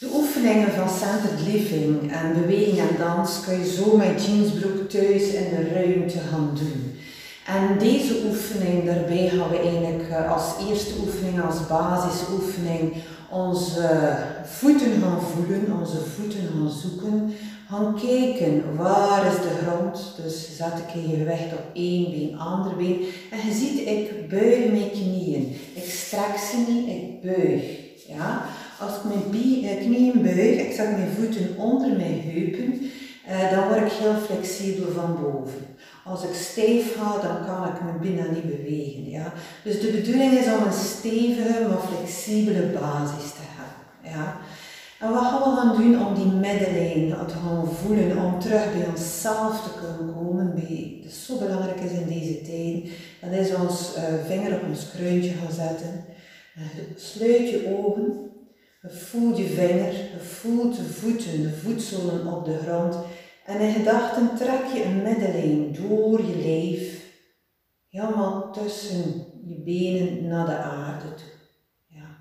[0.00, 5.22] De oefeningen van centered living en beweging en dans kun je zo met jeansbroek thuis
[5.22, 6.94] in de ruimte gaan doen.
[7.46, 12.94] En deze oefening, daarbij gaan we eigenlijk eh, als eerste oefening, als basisoefening,
[13.30, 17.34] onze voeten gaan voelen, onze voeten gaan zoeken.
[17.68, 20.14] Gaan kijken, waar is de grond?
[20.22, 23.04] Dus zet ik je gewicht op één been, ander been.
[23.30, 25.56] En je ziet, ik buig mijn knieën.
[25.74, 27.62] Ik strek ze niet, ik buig.
[28.06, 28.44] Ja?
[28.80, 32.90] Als ik mijn eh, knieën buig, ik zet mijn voeten onder mijn heupen,
[33.26, 35.66] eh, dan word ik heel flexibel van boven.
[36.04, 39.10] Als ik stijf ga, dan kan ik mijn binnen niet bewegen.
[39.10, 39.32] Ja?
[39.64, 44.18] Dus de bedoeling is om een stevige, maar flexibele basis te hebben.
[44.18, 44.36] Ja?
[45.00, 48.86] En wat gaan we gaan doen om die middenlijn te gaan voelen, om terug bij
[48.88, 53.96] onszelf te kunnen komen, bij, dat zo belangrijk is in deze tijd, dat is ons
[53.96, 56.04] uh, vinger op ons kruintje gaan zetten.
[56.96, 58.28] Sluit je ogen,
[58.82, 62.96] voel je vinger, voel de voeten, de voetzolen op de grond
[63.44, 67.04] en in gedachten trek je een middenlijn door je lijf,
[67.88, 71.32] helemaal tussen je benen naar de aarde toe.
[71.86, 72.16] Ja.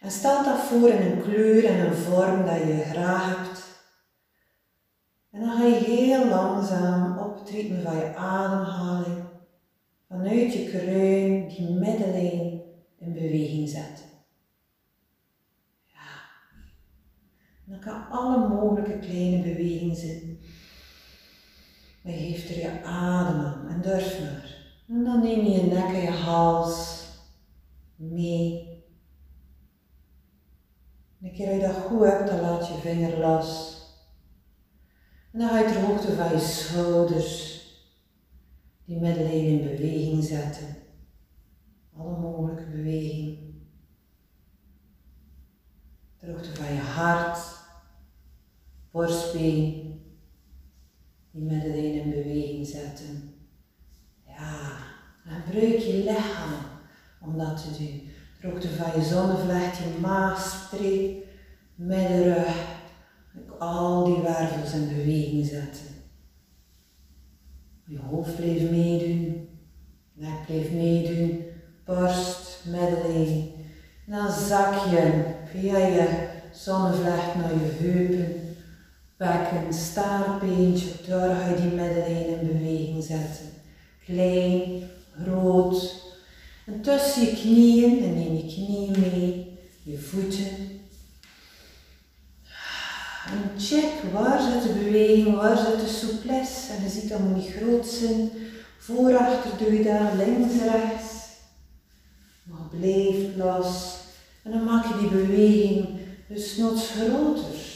[0.00, 3.62] En stel dat voor in een kleur en een vorm dat je graag hebt.
[5.30, 9.24] En dan ga je heel langzaam op het ritme van je ademhaling
[10.08, 12.62] vanuit je kruin die middenlijn
[12.98, 14.04] in beweging zetten.
[15.84, 16.10] Ja.
[17.80, 20.38] Kan alle mogelijke kleine bewegingen zitten.
[22.02, 24.56] Maar geef er je adem aan en durf maar.
[24.88, 27.06] En dan neem je je nek en je hals
[27.96, 28.70] mee.
[31.20, 33.80] En een keer dat je dat goed hebt, dan laat je vinger los.
[35.32, 37.60] En dan ga je ter hoogte van je schouders
[38.84, 40.76] die middenlijn in beweging zetten.
[41.96, 43.66] Alle mogelijke bewegingen.
[46.16, 47.61] Ter hoogte van je hart,
[48.92, 50.00] borstbeen,
[51.30, 53.34] die middenlijn in beweging zetten.
[54.26, 54.76] Ja,
[55.24, 56.54] gebruik je lichaam
[57.20, 58.10] om dat te doen.
[58.40, 61.24] Droogte van je zonnevlecht, je maagstreep,
[61.74, 62.70] middenrug.
[63.58, 65.86] Al die wervels in beweging zetten.
[67.84, 69.48] Je hoofd blijft meedoen,
[70.12, 71.44] nek blijft meedoen,
[71.84, 73.50] borst, middenlijn.
[74.06, 78.41] En dan zak je via je zonnevlecht naar je heupen
[79.22, 83.46] bekken, staartbeentje, daar ga je die middenlijn in beweging zetten.
[84.04, 84.90] Klein,
[85.22, 86.02] groot.
[86.66, 90.80] En tussen je knieën, en neem je knieën mee, je voeten.
[93.26, 96.72] En check, waar zit de beweging, waar zit de souplesse.
[96.72, 98.30] En je ziet dat moet niet groot zijn.
[98.78, 101.12] Voor, achter doe je dat, links, rechts.
[102.42, 103.96] Maar blijf los.
[104.42, 105.88] En dan maak je die beweging
[106.28, 107.71] dus nog groter.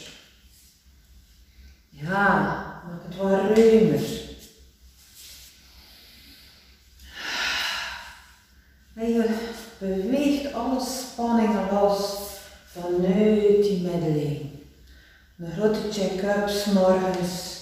[1.99, 4.01] Ja, maak het wat ruimer.
[8.93, 9.49] En je
[9.79, 12.17] beweegt alle spanningen los
[12.65, 14.51] vanuit die middenlijn.
[15.39, 17.61] Een grote check-up morgens.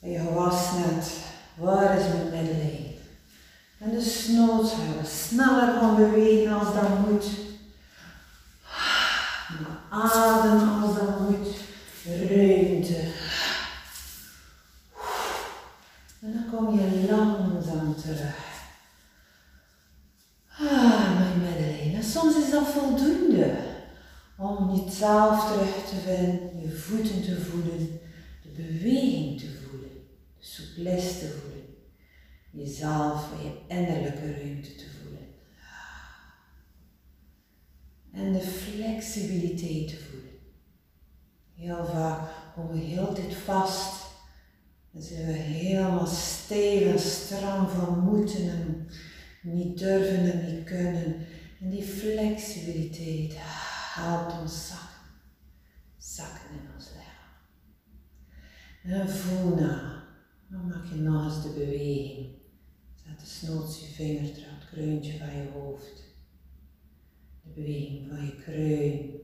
[0.00, 1.10] En je was net.
[1.54, 2.94] Waar is mijn middenlijn?
[3.78, 7.26] En de snoot gaan sneller gaan bewegen als dat moet.
[9.90, 11.66] Adem als dat moet.
[12.04, 13.12] Ruimte.
[16.20, 18.36] En dan kom je langzaam terug.
[20.58, 21.96] Ah, mijn Madeleine.
[21.96, 23.56] En soms is dat voldoende
[24.36, 28.00] om jezelf terug te vinden, je voeten te voelen,
[28.42, 29.90] de beweging te voelen,
[30.38, 31.74] de souplesse te voelen,
[32.50, 35.26] jezelf en je innerlijke ruimte te voelen.
[38.12, 40.30] En de flexibiliteit te voelen.
[41.54, 44.06] Heel vaak komen we heel dit vast
[44.90, 48.88] dan zijn we helemaal stevig stram van moeten en
[49.42, 51.16] niet durven en niet kunnen.
[51.60, 53.34] En die flexibiliteit
[53.94, 54.86] helpt ons zakken.
[55.98, 57.34] Zakken in ons lichaam.
[58.82, 60.04] En voel na.
[60.50, 62.36] Dan maak je eens de beweging.
[62.94, 66.02] Zet de snoot je vinger ter het kruintje van je hoofd.
[67.42, 69.16] De beweging van je kruin.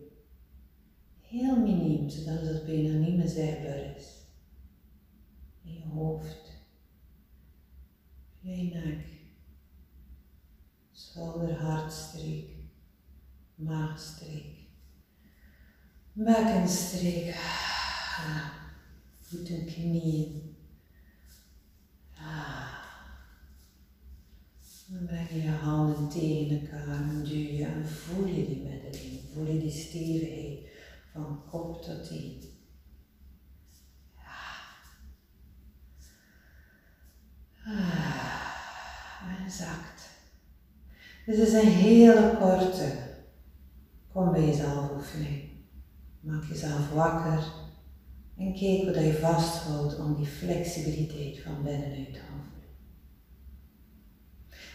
[1.21, 4.23] Heel miniem, zodat het bijna niet meer zichtbaar is
[5.65, 6.63] in je hoofd,
[8.41, 9.14] je nek,
[11.85, 12.49] hartstreek,
[13.55, 14.57] maagstreek,
[16.13, 17.37] bekkenstreek,
[19.21, 20.53] voeten, knieën.
[24.89, 29.21] Dan breng je je handen tegen elkaar en duw je en voel je die middenlijn,
[29.33, 30.69] voel je die stevigheid,
[31.13, 32.43] van kop tot teen.
[37.67, 38.25] Ah,
[39.39, 39.94] en zacht.
[41.27, 42.93] Dit is een hele korte
[44.13, 45.43] kom bij jezelf oefening.
[46.21, 47.45] Maak jezelf wakker
[48.39, 52.53] en kijk hoe je vasthoudt om die flexibiliteit van binnenuit te houden.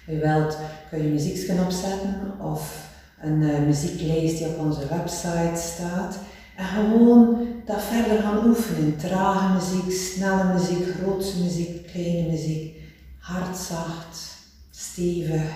[0.05, 0.57] Wie wilt
[0.89, 2.89] kun je muziek opzetten of
[3.21, 6.19] een uh, muzieklijst die op onze website staat.
[6.57, 8.97] En gewoon dat verder gaan oefenen.
[8.97, 12.77] Trage muziek, snelle muziek, grote muziek, kleine muziek.
[13.17, 14.37] Hard, zacht,
[14.69, 15.51] stevig,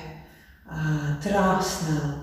[0.67, 2.13] uh, traag, snel.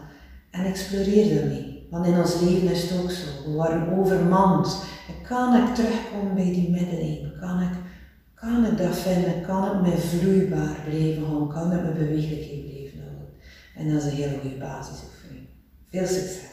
[0.51, 1.87] En exploreer daarmee.
[1.91, 3.27] Want in ons leven is het ook zo.
[3.45, 4.85] We worden overmand.
[5.29, 7.33] Kan ik terugkomen bij die middellijn?
[7.41, 7.73] Kan ik,
[8.35, 9.43] kan ik dat vinden?
[9.43, 11.49] Kan ik me vloeibaar blijven houden?
[11.49, 13.29] Kan ik mijn bewegelijkheid blijven houden?
[13.77, 15.47] En dat is een hele goede basisoefening.
[15.91, 16.50] Veel succes!